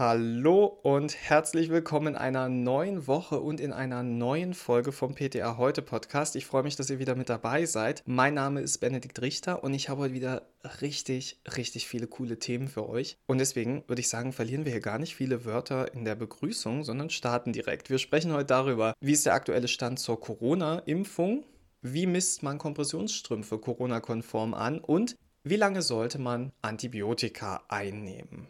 Hallo 0.00 0.64
und 0.64 1.14
herzlich 1.14 1.68
willkommen 1.68 2.14
in 2.14 2.16
einer 2.16 2.48
neuen 2.48 3.06
Woche 3.06 3.38
und 3.38 3.60
in 3.60 3.70
einer 3.70 4.02
neuen 4.02 4.54
Folge 4.54 4.92
vom 4.92 5.14
PTA 5.14 5.58
Heute 5.58 5.82
Podcast. 5.82 6.36
Ich 6.36 6.46
freue 6.46 6.62
mich, 6.62 6.74
dass 6.74 6.88
ihr 6.88 6.98
wieder 6.98 7.16
mit 7.16 7.28
dabei 7.28 7.66
seid. 7.66 8.02
Mein 8.06 8.32
Name 8.32 8.62
ist 8.62 8.78
Benedikt 8.78 9.20
Richter 9.20 9.62
und 9.62 9.74
ich 9.74 9.90
habe 9.90 10.00
heute 10.00 10.14
wieder 10.14 10.46
richtig, 10.80 11.38
richtig 11.54 11.86
viele 11.86 12.06
coole 12.06 12.38
Themen 12.38 12.68
für 12.68 12.88
euch. 12.88 13.18
Und 13.26 13.36
deswegen 13.36 13.84
würde 13.88 14.00
ich 14.00 14.08
sagen, 14.08 14.32
verlieren 14.32 14.64
wir 14.64 14.72
hier 14.72 14.80
gar 14.80 14.98
nicht 14.98 15.14
viele 15.14 15.44
Wörter 15.44 15.92
in 15.92 16.06
der 16.06 16.14
Begrüßung, 16.14 16.82
sondern 16.82 17.10
starten 17.10 17.52
direkt. 17.52 17.90
Wir 17.90 17.98
sprechen 17.98 18.32
heute 18.32 18.46
darüber, 18.46 18.94
wie 19.00 19.12
ist 19.12 19.26
der 19.26 19.34
aktuelle 19.34 19.68
Stand 19.68 19.98
zur 19.98 20.18
Corona-Impfung, 20.18 21.44
wie 21.82 22.06
misst 22.06 22.42
man 22.42 22.56
Kompressionsstrümpfe 22.56 23.58
Corona-konform 23.58 24.54
an 24.54 24.78
und 24.78 25.14
wie 25.44 25.56
lange 25.56 25.82
sollte 25.82 26.18
man 26.18 26.52
Antibiotika 26.62 27.64
einnehmen? 27.68 28.48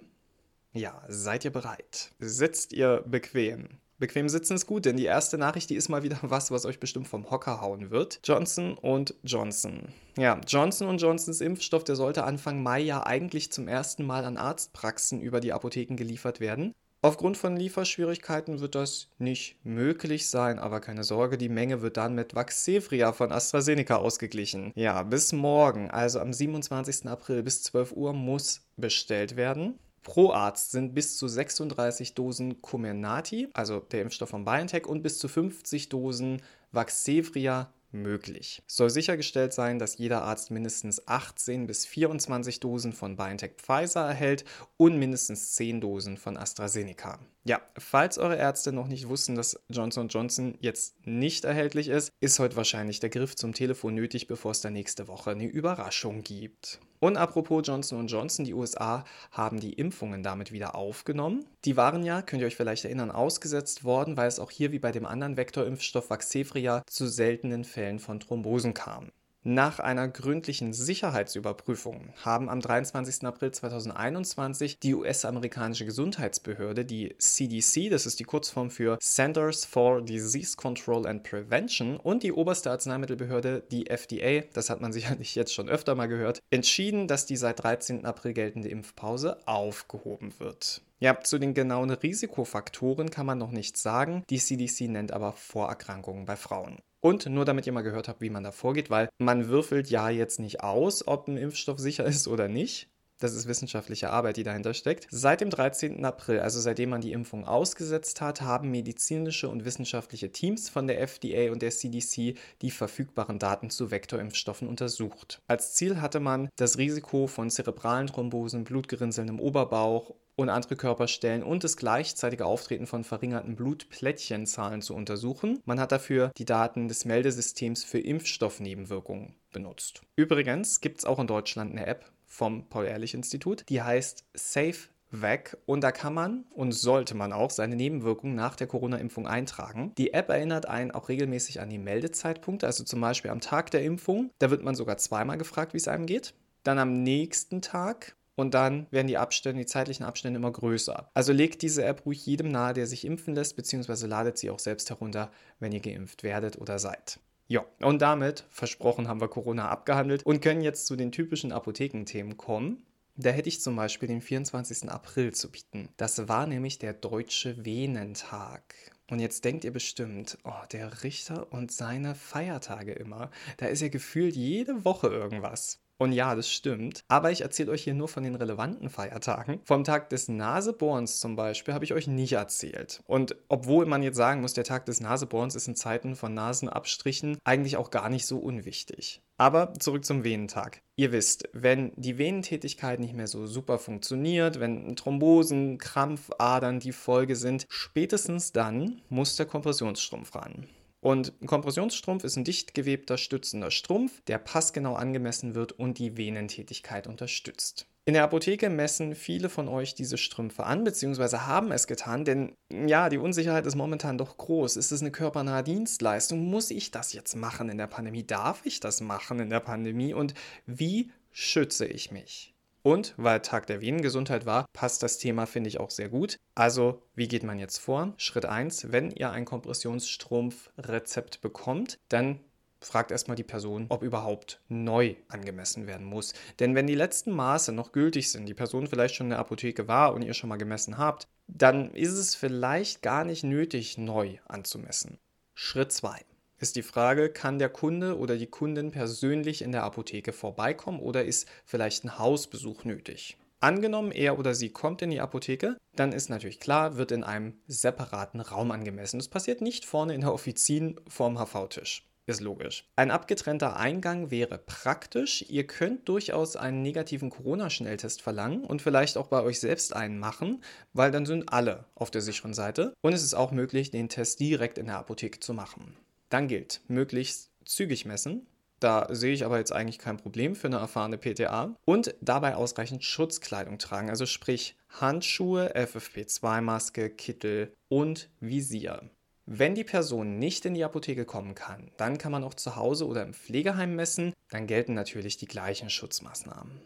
Ja, 0.72 1.02
seid 1.08 1.44
ihr 1.44 1.50
bereit? 1.50 2.12
Sitzt 2.20 2.72
ihr 2.72 3.02
bequem? 3.06 3.80
Bequem 3.98 4.28
sitzen 4.28 4.54
ist 4.54 4.66
gut, 4.66 4.86
denn 4.86 4.96
die 4.96 5.04
erste 5.04 5.36
Nachricht, 5.36 5.68
die 5.68 5.74
ist 5.74 5.88
mal 5.88 6.02
wieder 6.02 6.18
was, 6.22 6.50
was 6.50 6.64
euch 6.64 6.80
bestimmt 6.80 7.08
vom 7.08 7.30
Hocker 7.30 7.60
hauen 7.60 7.90
wird. 7.90 8.20
Johnson 8.24 8.78
und 8.78 9.14
Johnson. 9.24 9.88
Ja, 10.16 10.40
Johnson 10.46 10.96
Johnsons 10.96 11.40
Impfstoff, 11.40 11.84
der 11.84 11.96
sollte 11.96 12.24
Anfang 12.24 12.62
Mai 12.62 12.80
ja 12.80 13.04
eigentlich 13.04 13.52
zum 13.52 13.68
ersten 13.68 14.06
Mal 14.06 14.24
an 14.24 14.36
Arztpraxen 14.36 15.20
über 15.20 15.40
die 15.40 15.52
Apotheken 15.52 15.96
geliefert 15.96 16.40
werden. 16.40 16.72
Aufgrund 17.02 17.36
von 17.36 17.56
Lieferschwierigkeiten 17.56 18.60
wird 18.60 18.74
das 18.74 19.08
nicht 19.18 19.56
möglich 19.64 20.28
sein, 20.28 20.58
aber 20.58 20.80
keine 20.80 21.02
Sorge, 21.02 21.36
die 21.36 21.48
Menge 21.48 21.82
wird 21.82 21.96
dann 21.96 22.14
mit 22.14 22.34
Vaxevria 22.34 23.12
von 23.12 23.32
AstraZeneca 23.32 23.96
ausgeglichen. 23.96 24.72
Ja, 24.76 25.02
bis 25.02 25.32
morgen, 25.32 25.90
also 25.90 26.20
am 26.20 26.32
27. 26.32 27.06
April 27.06 27.42
bis 27.42 27.62
12 27.64 27.92
Uhr 27.92 28.12
muss 28.12 28.62
bestellt 28.76 29.36
werden. 29.36 29.78
Pro 30.02 30.32
Arzt 30.32 30.70
sind 30.70 30.94
bis 30.94 31.16
zu 31.16 31.28
36 31.28 32.14
Dosen 32.14 32.62
Comirnaty, 32.62 33.48
also 33.52 33.80
der 33.80 34.02
Impfstoff 34.02 34.30
von 34.30 34.44
BioNTech, 34.44 34.86
und 34.86 35.02
bis 35.02 35.18
zu 35.18 35.28
50 35.28 35.88
Dosen 35.88 36.42
Vaxzevria 36.72 37.72
möglich. 37.92 38.62
Es 38.66 38.76
soll 38.76 38.90
sichergestellt 38.90 39.52
sein, 39.52 39.78
dass 39.78 39.98
jeder 39.98 40.22
Arzt 40.22 40.50
mindestens 40.50 41.06
18 41.08 41.66
bis 41.66 41.86
24 41.86 42.60
Dosen 42.60 42.92
von 42.92 43.16
BioNTech 43.16 43.52
Pfizer 43.56 44.06
erhält 44.06 44.44
und 44.76 44.98
mindestens 44.98 45.52
10 45.54 45.80
Dosen 45.80 46.16
von 46.16 46.36
AstraZeneca. 46.36 47.18
Ja, 47.44 47.60
falls 47.78 48.18
eure 48.18 48.36
Ärzte 48.36 48.72
noch 48.72 48.86
nicht 48.86 49.08
wussten, 49.08 49.34
dass 49.34 49.60
Johnson 49.68 50.08
Johnson 50.08 50.56
jetzt 50.60 51.06
nicht 51.06 51.44
erhältlich 51.44 51.88
ist, 51.88 52.12
ist 52.20 52.38
heute 52.38 52.56
wahrscheinlich 52.56 53.00
der 53.00 53.10
Griff 53.10 53.34
zum 53.34 53.54
Telefon 53.54 53.94
nötig, 53.94 54.26
bevor 54.26 54.52
es 54.52 54.60
da 54.60 54.70
nächste 54.70 55.08
Woche 55.08 55.30
eine 55.30 55.46
Überraschung 55.46 56.22
gibt. 56.22 56.80
Und 57.00 57.16
apropos 57.16 57.62
Johnson 57.66 58.06
Johnson, 58.06 58.44
die 58.44 58.52
USA 58.52 59.04
haben 59.32 59.58
die 59.58 59.72
Impfungen 59.72 60.22
damit 60.22 60.52
wieder 60.52 60.74
aufgenommen. 60.74 61.46
Die 61.64 61.76
waren 61.78 62.04
ja, 62.04 62.20
könnt 62.20 62.42
ihr 62.42 62.46
euch 62.46 62.56
vielleicht 62.56 62.84
erinnern, 62.84 63.10
ausgesetzt 63.10 63.84
worden, 63.84 64.18
weil 64.18 64.28
es 64.28 64.38
auch 64.38 64.50
hier 64.50 64.70
wie 64.70 64.78
bei 64.78 64.92
dem 64.92 65.06
anderen 65.06 65.38
Vektorimpfstoff 65.38 66.10
Vaxzevria 66.10 66.82
zu 66.86 67.06
seltenen 67.06 67.64
Fällen 67.64 67.98
von 68.00 68.20
Thrombosen 68.20 68.74
kam. 68.74 69.10
Nach 69.42 69.78
einer 69.78 70.06
gründlichen 70.06 70.74
Sicherheitsüberprüfung 70.74 72.12
haben 72.22 72.50
am 72.50 72.60
23. 72.60 73.24
April 73.24 73.52
2021 73.52 74.78
die 74.80 74.94
US-amerikanische 74.94 75.86
Gesundheitsbehörde, 75.86 76.84
die 76.84 77.16
CDC, 77.16 77.88
das 77.88 78.04
ist 78.04 78.20
die 78.20 78.24
Kurzform 78.24 78.70
für 78.70 78.98
Centers 78.98 79.64
for 79.64 80.02
Disease 80.02 80.58
Control 80.58 81.06
and 81.06 81.22
Prevention, 81.22 81.96
und 81.96 82.22
die 82.22 82.32
oberste 82.32 82.70
Arzneimittelbehörde, 82.70 83.62
die 83.70 83.88
FDA, 83.88 84.46
das 84.52 84.68
hat 84.68 84.82
man 84.82 84.92
sicherlich 84.92 85.34
jetzt 85.34 85.54
schon 85.54 85.70
öfter 85.70 85.94
mal 85.94 86.08
gehört, 86.08 86.40
entschieden, 86.50 87.08
dass 87.08 87.24
die 87.24 87.36
seit 87.36 87.62
13. 87.62 88.04
April 88.04 88.34
geltende 88.34 88.68
Impfpause 88.68 89.38
aufgehoben 89.48 90.34
wird. 90.38 90.82
Ja, 90.98 91.18
zu 91.18 91.38
den 91.38 91.54
genauen 91.54 91.88
Risikofaktoren 91.88 93.08
kann 93.08 93.24
man 93.24 93.38
noch 93.38 93.52
nichts 93.52 93.82
sagen. 93.82 94.22
Die 94.28 94.38
CDC 94.38 94.82
nennt 94.90 95.12
aber 95.12 95.32
Vorerkrankungen 95.32 96.26
bei 96.26 96.36
Frauen. 96.36 96.76
Und 97.00 97.26
nur 97.26 97.44
damit 97.44 97.66
ihr 97.66 97.72
mal 97.72 97.82
gehört 97.82 98.08
habt, 98.08 98.20
wie 98.20 98.30
man 98.30 98.44
da 98.44 98.52
vorgeht, 98.52 98.90
weil 98.90 99.08
man 99.18 99.48
würfelt 99.48 99.88
ja 99.90 100.10
jetzt 100.10 100.38
nicht 100.38 100.62
aus, 100.62 101.06
ob 101.06 101.28
ein 101.28 101.36
Impfstoff 101.36 101.78
sicher 101.78 102.04
ist 102.06 102.28
oder 102.28 102.48
nicht. 102.48 102.88
Das 103.20 103.34
ist 103.34 103.46
wissenschaftliche 103.46 104.08
Arbeit, 104.08 104.38
die 104.38 104.44
dahinter 104.44 104.72
steckt. 104.72 105.06
Seit 105.10 105.42
dem 105.42 105.50
13. 105.50 106.02
April, 106.06 106.40
also 106.40 106.58
seitdem 106.58 106.88
man 106.88 107.02
die 107.02 107.12
Impfung 107.12 107.46
ausgesetzt 107.46 108.22
hat, 108.22 108.40
haben 108.40 108.70
medizinische 108.70 109.50
und 109.50 109.66
wissenschaftliche 109.66 110.32
Teams 110.32 110.70
von 110.70 110.86
der 110.86 111.02
FDA 111.02 111.52
und 111.52 111.60
der 111.60 111.70
CDC 111.70 112.38
die 112.62 112.70
verfügbaren 112.70 113.38
Daten 113.38 113.68
zu 113.68 113.90
Vektorimpfstoffen 113.90 114.66
untersucht. 114.66 115.42
Als 115.48 115.74
Ziel 115.74 116.00
hatte 116.00 116.18
man 116.18 116.48
das 116.56 116.78
Risiko 116.78 117.26
von 117.26 117.50
zerebralen 117.50 118.06
Thrombosen, 118.06 118.64
Blutgerinnseln 118.64 119.28
im 119.28 119.38
Oberbauch 119.38 120.14
und 120.40 120.48
andere 120.48 120.76
Körperstellen 120.76 121.42
und 121.42 121.64
das 121.64 121.76
gleichzeitige 121.76 122.46
Auftreten 122.46 122.86
von 122.86 123.04
verringerten 123.04 123.56
Blutplättchenzahlen 123.56 124.82
zu 124.82 124.94
untersuchen. 124.94 125.60
Man 125.64 125.80
hat 125.80 125.92
dafür 125.92 126.32
die 126.36 126.44
Daten 126.44 126.88
des 126.88 127.04
Meldesystems 127.04 127.84
für 127.84 127.98
Impfstoffnebenwirkungen 127.98 129.34
benutzt. 129.52 130.02
Übrigens 130.16 130.80
gibt 130.80 131.00
es 131.00 131.04
auch 131.04 131.18
in 131.18 131.26
Deutschland 131.26 131.72
eine 131.72 131.86
App 131.86 132.10
vom 132.26 132.68
Paul-Ehrlich-Institut, 132.68 133.64
die 133.68 133.82
heißt 133.82 134.24
Safe 134.34 134.78
weg 135.10 135.56
und 135.66 135.82
da 135.82 135.90
kann 135.90 136.14
man 136.14 136.44
und 136.50 136.72
sollte 136.72 137.16
man 137.16 137.32
auch 137.32 137.50
seine 137.50 137.76
Nebenwirkungen 137.76 138.36
nach 138.36 138.54
der 138.54 138.68
Corona-Impfung 138.68 139.26
eintragen. 139.26 139.92
Die 139.98 140.12
App 140.12 140.28
erinnert 140.28 140.66
einen 140.66 140.92
auch 140.92 141.08
regelmäßig 141.08 141.60
an 141.60 141.68
die 141.68 141.78
Meldezeitpunkte, 141.78 142.66
also 142.66 142.84
zum 142.84 143.00
Beispiel 143.00 143.30
am 143.30 143.40
Tag 143.40 143.70
der 143.72 143.82
Impfung. 143.82 144.30
Da 144.38 144.50
wird 144.50 144.62
man 144.62 144.74
sogar 144.74 144.96
zweimal 144.98 145.38
gefragt, 145.38 145.74
wie 145.74 145.78
es 145.78 145.88
einem 145.88 146.06
geht. 146.06 146.34
Dann 146.62 146.78
am 146.78 147.02
nächsten 147.02 147.62
Tag 147.62 148.14
und 148.40 148.54
dann 148.54 148.86
werden 148.90 149.06
die 149.06 149.18
Abstände, 149.18 149.60
die 149.62 149.66
zeitlichen 149.66 150.04
Abstände 150.04 150.38
immer 150.38 150.50
größer. 150.50 151.10
Also 151.14 151.32
legt 151.32 151.62
diese 151.62 151.84
App 151.84 152.06
ruhig 152.06 152.24
jedem 152.24 152.48
nahe, 152.48 152.72
der 152.72 152.86
sich 152.86 153.04
impfen 153.04 153.34
lässt, 153.34 153.56
beziehungsweise 153.56 154.06
ladet 154.06 154.38
sie 154.38 154.50
auch 154.50 154.58
selbst 154.58 154.90
herunter, 154.90 155.30
wenn 155.58 155.72
ihr 155.72 155.80
geimpft 155.80 156.22
werdet 156.22 156.58
oder 156.58 156.78
seid. 156.78 157.20
Ja, 157.48 157.64
und 157.80 158.00
damit, 158.00 158.44
versprochen, 158.48 159.08
haben 159.08 159.20
wir 159.20 159.28
Corona 159.28 159.68
abgehandelt 159.68 160.24
und 160.24 160.40
können 160.40 160.62
jetzt 160.62 160.86
zu 160.86 160.96
den 160.96 161.12
typischen 161.12 161.52
Apothekenthemen 161.52 162.36
kommen. 162.36 162.84
Da 163.16 163.30
hätte 163.30 163.48
ich 163.48 163.60
zum 163.60 163.76
Beispiel 163.76 164.08
den 164.08 164.20
24. 164.20 164.88
April 164.88 165.34
zu 165.34 165.50
bieten. 165.50 165.88
Das 165.96 166.28
war 166.28 166.46
nämlich 166.46 166.78
der 166.78 166.94
Deutsche 166.94 167.64
Venentag. 167.64 168.74
Und 169.10 169.18
jetzt 169.18 169.44
denkt 169.44 169.64
ihr 169.64 169.72
bestimmt, 169.72 170.38
oh, 170.44 170.64
der 170.70 171.02
Richter 171.02 171.52
und 171.52 171.72
seine 171.72 172.14
Feiertage 172.14 172.92
immer. 172.92 173.30
Da 173.56 173.66
ist 173.66 173.82
ja 173.82 173.88
gefühlt 173.88 174.36
jede 174.36 174.84
Woche 174.84 175.08
irgendwas. 175.08 175.80
Und 176.00 176.12
ja, 176.12 176.34
das 176.34 176.50
stimmt. 176.50 177.04
Aber 177.08 177.30
ich 177.30 177.42
erzähle 177.42 177.72
euch 177.72 177.84
hier 177.84 177.92
nur 177.92 178.08
von 178.08 178.22
den 178.22 178.34
relevanten 178.34 178.88
Feiertagen. 178.88 179.60
Vom 179.64 179.84
Tag 179.84 180.08
des 180.08 180.28
Nasebohrens 180.28 181.20
zum 181.20 181.36
Beispiel 181.36 181.74
habe 181.74 181.84
ich 181.84 181.92
euch 181.92 182.06
nicht 182.06 182.32
erzählt. 182.32 183.02
Und 183.06 183.36
obwohl 183.48 183.84
man 183.84 184.02
jetzt 184.02 184.16
sagen 184.16 184.40
muss, 184.40 184.54
der 184.54 184.64
Tag 184.64 184.86
des 184.86 185.02
Nasebohrens 185.02 185.54
ist 185.54 185.68
in 185.68 185.76
Zeiten 185.76 186.16
von 186.16 186.32
Nasenabstrichen 186.32 187.36
eigentlich 187.44 187.76
auch 187.76 187.90
gar 187.90 188.08
nicht 188.08 188.24
so 188.24 188.38
unwichtig. 188.38 189.20
Aber 189.36 189.74
zurück 189.74 190.06
zum 190.06 190.24
Venentag. 190.24 190.80
Ihr 190.96 191.12
wisst, 191.12 191.50
wenn 191.52 191.92
die 191.96 192.16
Venentätigkeit 192.16 192.98
nicht 192.98 193.14
mehr 193.14 193.26
so 193.26 193.46
super 193.46 193.78
funktioniert, 193.78 194.58
wenn 194.58 194.96
Thrombosen, 194.96 195.76
Krampfadern 195.76 196.80
die 196.80 196.92
Folge 196.92 197.36
sind, 197.36 197.66
spätestens 197.68 198.52
dann 198.52 199.02
muss 199.10 199.36
der 199.36 199.44
Kompressionsstrumpf 199.44 200.34
ran. 200.34 200.66
Und 201.00 201.32
ein 201.40 201.46
Kompressionsstrumpf 201.46 202.24
ist 202.24 202.36
ein 202.36 202.44
dicht 202.44 202.74
gewebter 202.74 203.16
stützender 203.16 203.70
Strumpf, 203.70 204.20
der 204.22 204.38
passgenau 204.38 204.94
angemessen 204.94 205.54
wird 205.54 205.72
und 205.72 205.98
die 205.98 206.16
Venentätigkeit 206.16 207.06
unterstützt. 207.06 207.86
In 208.04 208.14
der 208.14 208.24
Apotheke 208.24 208.70
messen 208.70 209.14
viele 209.14 209.48
von 209.48 209.68
euch 209.68 209.94
diese 209.94 210.18
Strümpfe 210.18 210.64
an, 210.64 210.84
beziehungsweise 210.84 211.46
haben 211.46 211.70
es 211.70 211.86
getan, 211.86 212.24
denn 212.24 212.56
ja, 212.70 213.08
die 213.08 213.18
Unsicherheit 213.18 213.66
ist 213.66 213.76
momentan 213.76 214.18
doch 214.18 214.36
groß. 214.36 214.76
Ist 214.76 214.90
es 214.90 215.00
eine 215.00 215.10
körpernahe 215.10 215.62
Dienstleistung? 215.62 216.44
Muss 216.46 216.70
ich 216.70 216.90
das 216.90 217.12
jetzt 217.12 217.36
machen 217.36 217.68
in 217.68 217.78
der 217.78 217.86
Pandemie? 217.86 218.26
Darf 218.26 218.64
ich 218.64 218.80
das 218.80 219.00
machen 219.00 219.38
in 219.38 219.50
der 219.50 219.60
Pandemie? 219.60 220.12
Und 220.12 220.34
wie 220.66 221.12
schütze 221.30 221.86
ich 221.86 222.10
mich? 222.10 222.54
Und 222.82 223.14
weil 223.16 223.40
Tag 223.40 223.66
der 223.66 223.80
Venengesundheit 223.80 224.46
war, 224.46 224.66
passt 224.72 225.02
das 225.02 225.18
Thema, 225.18 225.46
finde 225.46 225.68
ich, 225.68 225.80
auch 225.80 225.90
sehr 225.90 226.08
gut. 226.08 226.38
Also, 226.54 227.02
wie 227.14 227.28
geht 227.28 227.42
man 227.42 227.58
jetzt 227.58 227.78
vor? 227.78 228.14
Schritt 228.16 228.46
1, 228.46 228.92
wenn 228.92 229.10
ihr 229.10 229.30
ein 229.30 229.44
Kompressionsstrumpfrezept 229.44 231.40
bekommt, 231.40 231.98
dann 232.08 232.40
fragt 232.80 233.10
erstmal 233.10 233.36
die 233.36 233.44
Person, 233.44 233.86
ob 233.90 234.02
überhaupt 234.02 234.60
neu 234.68 235.16
angemessen 235.28 235.86
werden 235.86 236.06
muss. 236.06 236.32
Denn 236.58 236.74
wenn 236.74 236.86
die 236.86 236.94
letzten 236.94 237.30
Maße 237.30 237.72
noch 237.72 237.92
gültig 237.92 238.30
sind, 238.30 238.46
die 238.46 238.54
Person 238.54 238.86
vielleicht 238.86 239.14
schon 239.14 239.26
in 239.26 239.30
der 239.30 239.38
Apotheke 239.38 239.86
war 239.86 240.14
und 240.14 240.22
ihr 240.22 240.34
schon 240.34 240.48
mal 240.48 240.56
gemessen 240.56 240.96
habt, 240.96 241.28
dann 241.46 241.92
ist 241.92 242.12
es 242.12 242.34
vielleicht 242.34 243.02
gar 243.02 243.24
nicht 243.24 243.44
nötig, 243.44 243.98
neu 243.98 244.38
anzumessen. 244.46 245.18
Schritt 245.54 245.92
2 245.92 246.24
ist 246.60 246.76
die 246.76 246.82
Frage, 246.82 247.30
kann 247.30 247.58
der 247.58 247.70
Kunde 247.70 248.18
oder 248.18 248.36
die 248.36 248.46
Kundin 248.46 248.90
persönlich 248.90 249.62
in 249.62 249.72
der 249.72 249.82
Apotheke 249.82 250.32
vorbeikommen 250.32 251.00
oder 251.00 251.24
ist 251.24 251.48
vielleicht 251.64 252.04
ein 252.04 252.18
Hausbesuch 252.18 252.84
nötig? 252.84 253.38
Angenommen, 253.60 254.12
er 254.12 254.38
oder 254.38 254.54
sie 254.54 254.70
kommt 254.70 255.02
in 255.02 255.10
die 255.10 255.20
Apotheke, 255.20 255.76
dann 255.94 256.12
ist 256.12 256.30
natürlich 256.30 256.60
klar, 256.60 256.96
wird 256.96 257.12
in 257.12 257.24
einem 257.24 257.54
separaten 257.66 258.40
Raum 258.40 258.70
angemessen. 258.70 259.18
Das 259.18 259.28
passiert 259.28 259.60
nicht 259.60 259.84
vorne 259.84 260.14
in 260.14 260.20
der 260.20 260.32
Offizin 260.32 261.00
vorm 261.08 261.38
HV-Tisch. 261.38 262.06
ist 262.26 262.40
logisch. 262.40 262.84
Ein 262.96 263.10
abgetrennter 263.10 263.76
Eingang 263.76 264.30
wäre 264.30 264.56
praktisch. 264.58 265.44
Ihr 265.48 265.66
könnt 265.66 266.08
durchaus 266.08 266.56
einen 266.56 266.80
negativen 266.82 267.28
Corona-Schnelltest 267.28 268.22
verlangen 268.22 268.64
und 268.64 268.82
vielleicht 268.82 269.16
auch 269.16 269.26
bei 269.26 269.42
euch 269.42 269.60
selbst 269.60 269.94
einen 269.94 270.18
machen, 270.18 270.62
weil 270.92 271.10
dann 271.10 271.26
sind 271.26 271.52
alle 271.52 271.86
auf 271.94 272.10
der 272.10 272.20
sicheren 272.20 272.54
Seite. 272.54 272.94
Und 273.00 273.14
es 273.14 273.22
ist 273.22 273.34
auch 273.34 273.50
möglich, 273.50 273.90
den 273.90 274.08
Test 274.08 274.40
direkt 274.40 274.78
in 274.78 274.86
der 274.86 274.98
Apotheke 274.98 275.40
zu 275.40 275.52
machen. 275.52 275.96
Dann 276.30 276.48
gilt, 276.48 276.80
möglichst 276.88 277.50
zügig 277.64 278.06
messen. 278.06 278.46
Da 278.78 279.08
sehe 279.10 279.34
ich 279.34 279.44
aber 279.44 279.58
jetzt 279.58 279.72
eigentlich 279.72 279.98
kein 279.98 280.16
Problem 280.16 280.56
für 280.56 280.68
eine 280.68 280.78
erfahrene 280.78 281.18
PTA. 281.18 281.76
Und 281.84 282.14
dabei 282.22 282.56
ausreichend 282.56 283.04
Schutzkleidung 283.04 283.78
tragen, 283.78 284.08
also 284.08 284.24
sprich 284.24 284.76
Handschuhe, 284.88 285.76
FFP2-Maske, 285.76 287.10
Kittel 287.10 287.74
und 287.88 288.30
Visier. 288.40 289.10
Wenn 289.44 289.74
die 289.74 289.84
Person 289.84 290.38
nicht 290.38 290.64
in 290.64 290.74
die 290.74 290.84
Apotheke 290.84 291.24
kommen 291.24 291.54
kann, 291.54 291.90
dann 291.96 292.16
kann 292.16 292.32
man 292.32 292.44
auch 292.44 292.54
zu 292.54 292.76
Hause 292.76 293.06
oder 293.06 293.22
im 293.22 293.34
Pflegeheim 293.34 293.96
messen. 293.96 294.32
Dann 294.48 294.66
gelten 294.66 294.94
natürlich 294.94 295.36
die 295.36 295.46
gleichen 295.46 295.90
Schutzmaßnahmen. 295.90 296.80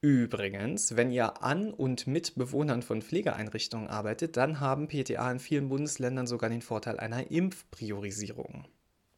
Übrigens, 0.00 0.96
wenn 0.96 1.10
ihr 1.10 1.42
an 1.42 1.72
und 1.72 2.06
mit 2.06 2.34
Bewohnern 2.34 2.82
von 2.82 3.02
Pflegeeinrichtungen 3.02 3.88
arbeitet, 3.88 4.36
dann 4.36 4.60
haben 4.60 4.88
PTA 4.88 5.30
in 5.30 5.38
vielen 5.38 5.68
Bundesländern 5.68 6.26
sogar 6.26 6.48
den 6.48 6.62
Vorteil 6.62 6.98
einer 6.98 7.30
Impfpriorisierung. 7.30 8.66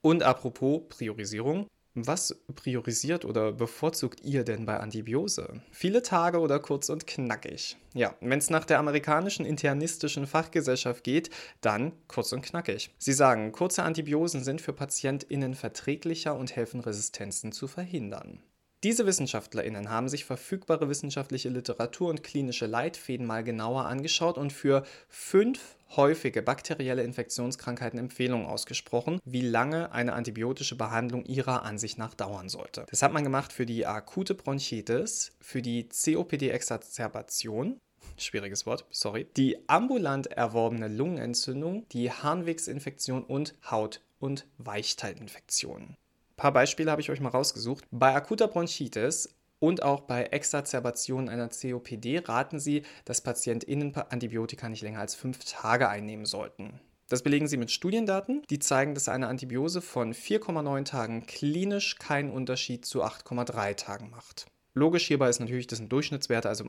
Und 0.01 0.23
apropos 0.23 0.83
Priorisierung, 0.89 1.67
was 1.95 2.45
priorisiert 2.55 3.25
oder 3.25 3.51
bevorzugt 3.53 4.21
ihr 4.23 4.45
denn 4.45 4.67
bei 4.67 4.79
Antibiose? 4.79 5.63
Viele 5.73 6.03
Tage 6.03 6.39
oder 6.39 6.61
kurz 6.61 6.91
und 6.91 7.07
knackig? 7.07 7.77
Ja, 7.95 8.15
wenn 8.21 8.39
es 8.39 8.51
nach 8.51 8.65
der 8.65 8.79
amerikanischen 8.79 9.45
internistischen 9.45 10.27
Fachgesellschaft 10.27 11.03
geht, 11.03 11.31
dann 11.61 11.93
kurz 12.07 12.33
und 12.33 12.43
knackig. 12.43 12.95
Sie 12.99 13.13
sagen, 13.13 13.51
kurze 13.51 13.83
Antibiosen 13.83 14.45
sind 14.45 14.61
für 14.61 14.73
PatientInnen 14.73 15.55
verträglicher 15.55 16.37
und 16.37 16.55
helfen 16.55 16.81
Resistenzen 16.81 17.51
zu 17.51 17.67
verhindern. 17.67 18.41
Diese 18.85 19.07
WissenschaftlerInnen 19.07 19.91
haben 19.91 20.09
sich 20.09 20.25
verfügbare 20.25 20.89
wissenschaftliche 20.89 21.49
Literatur 21.49 22.11
und 22.11 22.23
klinische 22.23 22.67
Leitfäden 22.67 23.27
mal 23.27 23.43
genauer 23.43 23.87
angeschaut 23.87 24.39
und 24.39 24.53
für 24.53 24.85
fünf 25.09 25.75
häufige 25.97 26.43
bakterielle 26.43 27.03
Infektionskrankheiten 27.03 27.99
Empfehlungen 27.99 28.47
ausgesprochen, 28.47 29.19
wie 29.25 29.41
lange 29.41 29.91
eine 29.91 30.13
antibiotische 30.13 30.77
Behandlung 30.77 31.25
ihrer 31.25 31.65
Ansicht 31.65 31.99
nach 31.99 32.15
dauern 32.15 32.49
sollte. 32.49 32.87
Das 32.89 33.03
hat 33.03 33.13
man 33.13 33.25
gemacht 33.25 33.53
für 33.53 33.67
die 33.67 33.85
akute 33.85 34.37
Bronchitis, 34.37 35.33
für 35.41 35.61
die 35.61 35.89
COPD-Exacerbation, 35.89 37.81
schwieriges 38.17 38.65
Wort, 38.65 38.87
sorry, 38.91 39.27
die 39.37 39.69
ambulant 39.69 40.29
erworbene 40.29 40.87
Lungenentzündung, 40.87 41.89
die 41.89 42.13
Harnwegsinfektion 42.13 43.25
und 43.25 43.55
Haut- 43.69 44.03
und 44.21 44.47
Weichteilinfektionen 44.59 45.97
paar 46.39 46.53
Beispiele 46.53 46.91
habe 46.91 47.03
ich 47.03 47.11
euch 47.11 47.21
mal 47.21 47.29
rausgesucht. 47.29 47.85
Bei 47.91 48.15
akuter 48.15 48.49
Bronchitis 48.49 49.29
und 49.59 49.83
auch 49.83 50.01
bei 50.01 50.25
Exacerbationen 50.25 51.29
einer 51.29 51.51
COPD 51.51 52.21
raten 52.25 52.59
sie, 52.59 52.85
dass 53.05 53.21
PatientInnen 53.21 53.95
Antibiotika 53.95 54.71
nicht 54.71 54.83
länger 54.83 55.01
als 55.01 55.15
fünf 55.15 55.45
Tage 55.45 55.91
einnehmen 55.91 56.25
sollten. 56.25 56.81
Das 57.09 57.23
belegen 57.23 57.49
sie 57.49 57.57
mit 57.57 57.71
Studiendaten, 57.71 58.43
die 58.51 58.59
zeigen, 58.59 58.95
dass 58.95 59.09
eine 59.09 59.29
Antibiose 59.29 59.81
von 59.81 60.15
4,9 60.15 60.85
Tagen 60.85 61.27
klinisch 61.27 61.97
keinen 61.97 62.31
Unterschied 62.31 62.85
zu 62.85 63.03
8,3 63.03 63.75
Tagen 63.75 64.11
macht. 64.11 64.47
Logisch 64.75 65.07
hierbei 65.07 65.29
ist 65.29 65.41
natürlich, 65.41 65.67
das 65.67 65.79
sind 65.79 65.91
Durchschnittswerte, 65.91 66.49
also 66.49 66.67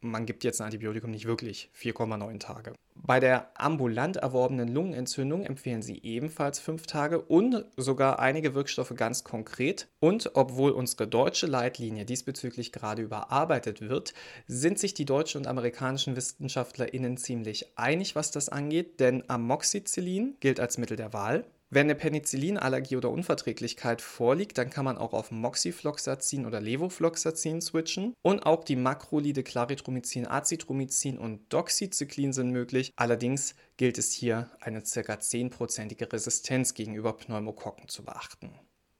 man 0.00 0.26
gibt 0.26 0.44
jetzt 0.44 0.60
ein 0.60 0.66
Antibiotikum 0.66 1.10
nicht 1.10 1.24
wirklich 1.24 1.70
4,9 1.76 2.38
Tage. 2.38 2.74
Bei 3.08 3.20
der 3.20 3.50
ambulant 3.54 4.18
erworbenen 4.18 4.68
Lungenentzündung 4.68 5.42
empfehlen 5.42 5.80
sie 5.80 6.02
ebenfalls 6.02 6.60
5 6.60 6.84
Tage 6.84 7.22
und 7.22 7.64
sogar 7.78 8.18
einige 8.18 8.54
Wirkstoffe 8.54 8.92
ganz 8.94 9.24
konkret. 9.24 9.88
Und 9.98 10.32
obwohl 10.34 10.72
unsere 10.72 11.08
deutsche 11.08 11.46
Leitlinie 11.46 12.04
diesbezüglich 12.04 12.70
gerade 12.70 13.00
überarbeitet 13.00 13.80
wird, 13.80 14.12
sind 14.46 14.78
sich 14.78 14.92
die 14.92 15.06
deutschen 15.06 15.38
und 15.38 15.46
amerikanischen 15.46 16.16
WissenschaftlerInnen 16.16 17.16
ziemlich 17.16 17.72
einig, 17.78 18.14
was 18.14 18.30
das 18.30 18.50
angeht, 18.50 19.00
denn 19.00 19.24
Amoxicillin 19.26 20.36
gilt 20.40 20.60
als 20.60 20.76
Mittel 20.76 20.98
der 20.98 21.14
Wahl. 21.14 21.46
Wenn 21.70 21.86
eine 21.86 21.96
Penicillinallergie 21.96 22.96
oder 22.96 23.10
Unverträglichkeit 23.10 24.00
vorliegt, 24.00 24.56
dann 24.56 24.70
kann 24.70 24.86
man 24.86 24.96
auch 24.96 25.12
auf 25.12 25.30
Moxifloxacin 25.30 26.46
oder 26.46 26.62
Levofloxacin 26.62 27.60
switchen. 27.60 28.14
Und 28.22 28.46
auch 28.46 28.64
die 28.64 28.76
Makrolide, 28.76 29.42
Claritromycin, 29.42 30.26
Azithromycin 30.26 31.18
und 31.18 31.52
Doxycyclin 31.52 32.32
sind 32.32 32.52
möglich. 32.52 32.94
Allerdings 32.96 33.54
gilt 33.76 33.98
es 33.98 34.12
hier, 34.12 34.50
eine 34.60 34.80
ca. 34.80 35.12
10%ige 35.12 36.10
Resistenz 36.10 36.72
gegenüber 36.72 37.12
Pneumokokken 37.12 37.88
zu 37.88 38.02
beachten. 38.02 38.50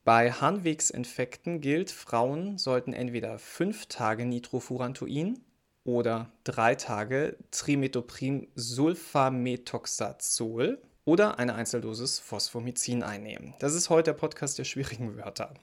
Bei 0.05 0.31
Harnwegsinfekten 0.31 1.63
gilt, 1.63 1.91
Frauen 1.91 2.59
sollten 2.59 2.93
entweder 2.93 3.39
5 3.39 3.87
Tage 3.87 4.27
Nitrofurantoin 4.27 5.41
oder 5.85 6.31
3 6.45 6.75
Tage 6.75 7.39
Trimetoprim 7.51 8.49
Sulfamethoxazol 8.55 10.83
oder 11.09 11.39
eine 11.39 11.55
Einzeldosis 11.55 12.19
Phosphomycin 12.19 13.03
einnehmen. 13.03 13.55
Das 13.61 13.75
ist 13.75 13.89
heute 13.89 14.11
der 14.11 14.19
Podcast 14.19 14.59
der 14.59 14.65
schwierigen 14.65 15.17
Wörter. 15.17 15.55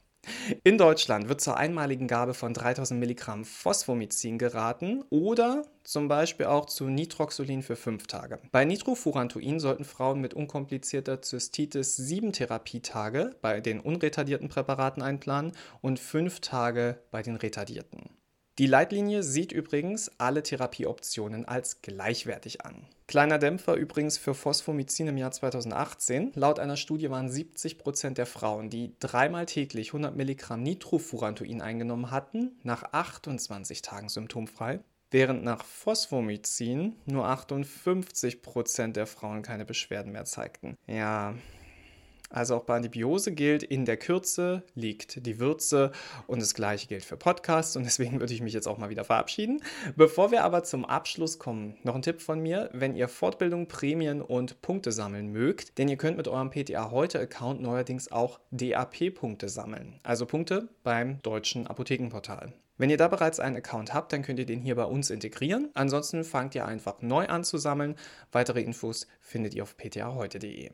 In 0.63 0.79
Deutschland 0.79 1.29
wird 1.29 1.39
zur 1.39 1.55
einmaligen 1.55 2.07
Gabe 2.07 2.33
von 2.33 2.55
3000 2.55 2.99
Milligramm 2.99 3.45
Phosphomycin 3.45 4.39
geraten 4.39 5.03
oder 5.11 5.61
zum 5.83 6.07
Beispiel 6.07 6.47
auch 6.47 6.65
zu 6.65 6.85
Nitroxolin 6.85 7.61
für 7.61 7.75
5 7.75 8.07
Tage. 8.07 8.39
Bei 8.51 8.65
Nitrofurantoin 8.65 9.59
sollten 9.59 9.85
Frauen 9.85 10.19
mit 10.19 10.33
unkomplizierter 10.33 11.21
Zystitis 11.21 11.95
7 11.95 12.33
Therapietage 12.33 13.35
bei 13.39 13.61
den 13.61 13.79
unretardierten 13.79 14.49
Präparaten 14.49 15.03
einplanen 15.03 15.51
und 15.79 15.99
5 15.99 16.39
Tage 16.39 16.97
bei 17.11 17.21
den 17.21 17.35
retardierten. 17.35 18.09
Die 18.57 18.67
Leitlinie 18.67 19.21
sieht 19.21 19.51
übrigens 19.51 20.09
alle 20.17 20.41
Therapieoptionen 20.41 21.43
als 21.43 21.81
gleichwertig 21.81 22.63
an. 22.63 22.85
Kleiner 23.05 23.37
Dämpfer 23.37 23.75
übrigens 23.75 24.17
für 24.17 24.33
Phosphomycin 24.33 25.09
im 25.09 25.17
Jahr 25.17 25.31
2018. 25.31 26.31
Laut 26.35 26.59
einer 26.59 26.77
Studie 26.77 27.09
waren 27.09 27.29
70 27.29 27.77
Prozent 27.77 28.17
der 28.17 28.25
Frauen, 28.25 28.69
die 28.69 28.93
dreimal 29.01 29.45
täglich 29.45 29.89
100 29.89 30.15
Milligramm 30.15 30.63
Nitrofurantoin 30.63 31.61
eingenommen 31.61 32.11
hatten, 32.11 32.57
nach 32.63 32.93
28 32.93 33.81
Tagen 33.81 34.07
symptomfrei, 34.07 34.79
während 35.11 35.43
nach 35.43 35.65
Phosphomycin 35.65 36.95
nur 37.05 37.25
58 37.25 38.41
Prozent 38.41 38.95
der 38.95 39.05
Frauen 39.05 39.41
keine 39.41 39.65
Beschwerden 39.65 40.13
mehr 40.13 40.25
zeigten. 40.25 40.77
Ja, 40.87 41.35
also 42.29 42.55
auch 42.55 42.63
bei 42.63 42.75
Antibiose 42.75 43.31
gilt, 43.31 43.63
in 43.63 43.85
der 43.85 43.97
Kürze 43.97 44.63
liegt 44.73 45.25
die 45.25 45.39
Würze 45.39 45.91
und 46.27 46.41
das 46.41 46.53
gleiche 46.53 46.87
gilt 46.87 47.05
für 47.05 47.17
Podcasts 47.17 47.75
und 47.75 47.83
deswegen 47.83 48.19
würde 48.19 48.33
ich 48.33 48.41
mich 48.41 48.53
jetzt 48.53 48.67
auch 48.67 48.77
mal 48.77 48.89
wieder 48.89 49.03
verabschieden. 49.03 49.61
Bevor 49.95 50.31
wir 50.31 50.43
aber 50.43 50.63
zum 50.63 50.85
Abschluss 50.85 51.39
kommen, 51.39 51.77
noch 51.83 51.95
ein 51.95 52.01
Tipp 52.01 52.21
von 52.21 52.39
mir, 52.39 52.69
wenn 52.73 52.95
ihr 52.95 53.07
Fortbildung, 53.07 53.67
Prämien 53.67 54.21
und 54.21 54.61
Punkte 54.61 54.91
sammeln 54.91 55.31
mögt, 55.31 55.77
denn 55.77 55.87
ihr 55.87 55.97
könnt 55.97 56.17
mit 56.17 56.27
eurem 56.27 56.49
PTA 56.49 56.91
heute 56.91 57.19
Account 57.19 57.61
neuerdings 57.61 58.11
auch 58.11 58.39
DAP-Punkte 58.51 59.49
sammeln, 59.49 59.99
also 60.03 60.25
Punkte 60.25 60.69
beim 60.83 61.21
deutschen 61.21 61.67
Apothekenportal. 61.67 62.53
Wenn 62.77 62.89
ihr 62.89 62.97
da 62.97 63.07
bereits 63.07 63.39
einen 63.39 63.55
Account 63.55 63.93
habt, 63.93 64.11
dann 64.11 64.21
könnt 64.21 64.39
ihr 64.39 64.45
den 64.45 64.59
hier 64.59 64.75
bei 64.75 64.83
uns 64.83 65.09
integrieren. 65.09 65.69
Ansonsten 65.75 66.25
fangt 66.25 66.55
ihr 66.55 66.65
einfach 66.65 67.01
neu 67.01 67.25
an 67.27 67.45
zu 67.45 67.57
sammeln. 67.57 67.95
Weitere 68.33 68.61
Infos 68.61 69.07
findet 69.21 69.53
ihr 69.53 69.63
auf 69.63 69.77
ptaheute.de. 69.77 70.71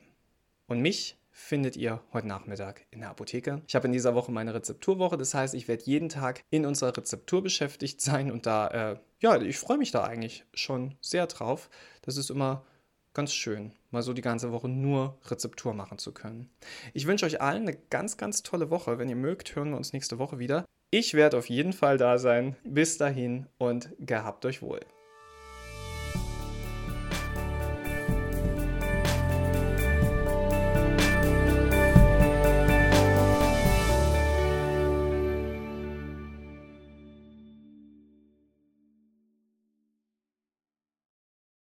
Und 0.65 0.81
mich 0.81 1.21
findet 1.32 1.78
ihr 1.78 2.02
heute 2.14 2.28
Nachmittag 2.28 2.86
in 2.92 3.00
der 3.00 3.10
Apotheke. 3.10 3.62
Ich 3.68 3.76
habe 3.76 3.88
in 3.88 3.94
dieser 3.94 4.16
Woche 4.16 4.32
meine 4.32 4.54
Rezepturwoche, 4.54 5.18
das 5.18 5.34
heißt, 5.34 5.54
ich 5.54 5.68
werde 5.68 5.84
jeden 5.86 6.10
Tag 6.10 6.44
in 6.50 6.66
unserer 6.66 6.96
Rezeptur 6.96 7.42
beschäftigt 7.42 8.02
sein 8.02 8.32
und 8.32 8.46
da, 8.46 8.68
äh, 8.68 9.00
ja, 9.20 9.42
ich 9.42 9.58
freue 9.58 9.78
mich 9.78 9.92
da 9.92 10.04
eigentlich 10.04 10.46
schon 10.54 10.96
sehr 11.02 11.28
drauf. 11.28 11.70
Das 12.02 12.18
ist 12.18 12.30
immer 12.30 12.66
ganz 13.14 13.34
schön, 13.34 13.74
mal 13.90 14.02
so 14.02 14.14
die 14.14 14.22
ganze 14.22 14.52
Woche 14.52 14.70
nur 14.70 15.18
Rezeptur 15.26 15.74
machen 15.74 15.98
zu 15.98 16.14
können. 16.14 16.50
Ich 16.94 17.08
wünsche 17.08 17.26
euch 17.26 17.42
allen 17.42 17.64
eine 17.68 17.78
ganz, 17.90 18.18
ganz 18.18 18.44
tolle 18.44 18.70
Woche. 18.70 19.00
Wenn 19.00 19.10
ihr 19.10 19.16
mögt, 19.16 19.56
hören 19.56 19.72
wir 19.72 19.78
uns 19.78 19.94
nächste 19.94 20.20
Woche 20.20 20.40
wieder. 20.40 20.66
Ich 20.92 21.14
werde 21.14 21.38
auf 21.38 21.50
jeden 21.50 21.74
Fall 21.74 21.98
da 21.98 22.18
sein. 22.18 22.56
Bis 22.64 22.98
dahin 22.98 23.48
und 23.58 23.90
gehabt 24.00 24.46
euch 24.46 24.62
wohl. 24.62 24.82